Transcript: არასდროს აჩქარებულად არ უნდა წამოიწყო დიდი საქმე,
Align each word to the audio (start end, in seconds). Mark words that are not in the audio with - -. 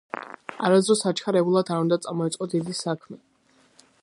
არასდროს 0.69 1.03
აჩქარებულად 1.11 1.71
არ 1.75 1.83
უნდა 1.85 2.01
წამოიწყო 2.07 2.51
დიდი 2.55 2.79
საქმე, 2.83 3.23